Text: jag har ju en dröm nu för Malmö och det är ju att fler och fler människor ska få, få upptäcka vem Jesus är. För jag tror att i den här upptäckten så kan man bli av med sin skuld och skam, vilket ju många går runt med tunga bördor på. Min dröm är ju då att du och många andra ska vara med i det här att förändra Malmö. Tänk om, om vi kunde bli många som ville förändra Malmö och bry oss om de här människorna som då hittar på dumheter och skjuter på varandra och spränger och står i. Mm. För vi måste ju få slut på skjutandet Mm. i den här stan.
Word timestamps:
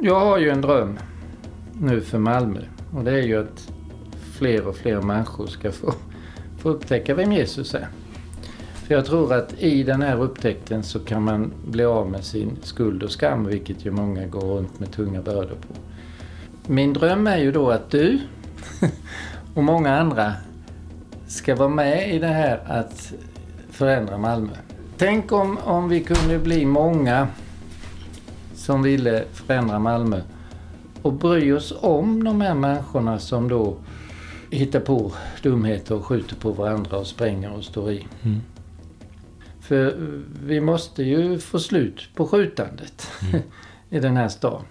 jag 0.00 0.20
har 0.20 0.38
ju 0.38 0.50
en 0.50 0.60
dröm 0.60 0.98
nu 1.80 2.00
för 2.00 2.18
Malmö 2.18 2.60
och 2.94 3.04
det 3.04 3.10
är 3.10 3.22
ju 3.22 3.40
att 3.40 3.72
fler 4.32 4.66
och 4.66 4.76
fler 4.76 5.02
människor 5.02 5.46
ska 5.46 5.72
få, 5.72 5.94
få 6.58 6.68
upptäcka 6.68 7.14
vem 7.14 7.32
Jesus 7.32 7.74
är. 7.74 7.88
För 8.74 8.94
jag 8.94 9.04
tror 9.04 9.32
att 9.32 9.54
i 9.58 9.82
den 9.82 10.02
här 10.02 10.22
upptäckten 10.22 10.82
så 10.82 10.98
kan 10.98 11.22
man 11.22 11.52
bli 11.66 11.84
av 11.84 12.10
med 12.10 12.24
sin 12.24 12.56
skuld 12.62 13.02
och 13.02 13.10
skam, 13.10 13.44
vilket 13.44 13.86
ju 13.86 13.90
många 13.90 14.26
går 14.26 14.40
runt 14.40 14.80
med 14.80 14.92
tunga 14.92 15.22
bördor 15.22 15.56
på. 15.68 15.74
Min 16.72 16.92
dröm 16.92 17.26
är 17.26 17.38
ju 17.38 17.52
då 17.52 17.70
att 17.70 17.90
du 17.90 18.18
och 19.54 19.64
många 19.64 20.00
andra 20.00 20.32
ska 21.26 21.54
vara 21.54 21.68
med 21.68 22.14
i 22.14 22.18
det 22.18 22.26
här 22.26 22.60
att 22.66 23.12
förändra 23.70 24.18
Malmö. 24.18 24.52
Tänk 24.96 25.32
om, 25.32 25.58
om 25.58 25.88
vi 25.88 26.00
kunde 26.00 26.38
bli 26.38 26.66
många 26.66 27.28
som 28.68 28.82
ville 28.82 29.24
förändra 29.32 29.78
Malmö 29.78 30.20
och 31.02 31.12
bry 31.12 31.52
oss 31.52 31.74
om 31.80 32.24
de 32.24 32.40
här 32.40 32.54
människorna 32.54 33.18
som 33.18 33.48
då 33.48 33.76
hittar 34.50 34.80
på 34.80 35.12
dumheter 35.42 35.94
och 35.94 36.04
skjuter 36.04 36.36
på 36.36 36.52
varandra 36.52 36.98
och 36.98 37.06
spränger 37.06 37.52
och 37.52 37.64
står 37.64 37.92
i. 37.92 38.06
Mm. 38.22 38.40
För 39.60 39.94
vi 40.44 40.60
måste 40.60 41.02
ju 41.02 41.38
få 41.38 41.58
slut 41.58 42.08
på 42.14 42.26
skjutandet 42.26 43.10
Mm. 43.22 43.42
i 43.90 44.00
den 44.00 44.16
här 44.16 44.28
stan. 44.28 44.62